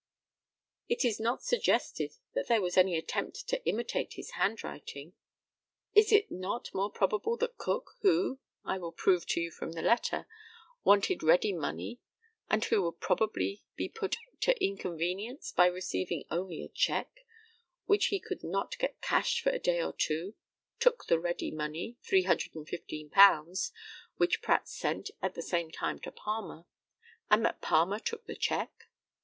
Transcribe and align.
It 0.89 1.05
is 1.05 1.19
not 1.19 1.43
suggested 1.43 2.15
that 2.33 2.47
there 2.47 2.59
was 2.59 2.75
any 2.75 2.97
attempt 2.97 3.47
to 3.49 3.63
imitate 3.67 4.13
his 4.13 4.31
handwriting. 4.31 5.13
Is 5.93 6.11
it 6.11 6.31
not 6.31 6.73
more 6.73 6.89
probable 6.89 7.37
that 7.37 7.59
Cook, 7.59 7.97
who, 8.01 8.39
I 8.65 8.79
will 8.79 8.91
prove 8.93 9.27
to 9.27 9.39
you 9.39 9.51
from 9.51 9.73
the 9.73 9.83
letter, 9.83 10.25
wanted 10.83 11.21
ready 11.21 11.53
money, 11.53 11.99
and 12.49 12.65
who 12.65 12.81
would 12.81 12.99
probably 12.99 13.61
be 13.75 13.89
put 13.89 14.17
to 14.39 14.59
inconvenience 14.59 15.51
by 15.51 15.67
receiving 15.67 16.23
only 16.31 16.63
a 16.63 16.69
cheque, 16.69 17.23
which 17.85 18.07
he 18.07 18.23
would 18.27 18.43
not 18.43 18.79
get 18.79 19.01
cashed 19.01 19.41
for 19.41 19.51
a 19.51 19.59
day 19.59 19.83
or 19.83 19.93
two, 19.93 20.33
took 20.79 21.05
the 21.05 21.19
ready 21.19 21.51
money 21.51 21.95
£315, 22.03 23.71
which 24.17 24.41
Pratt 24.41 24.67
sent 24.67 25.11
at 25.21 25.35
the 25.35 25.43
same 25.43 25.69
time 25.69 25.99
to 25.99 26.11
Palmer 26.11 26.65
and 27.29 27.45
that 27.45 27.61
Palmer 27.61 27.99
took 27.99 28.25
the 28.25 28.35
cheque? 28.35 28.87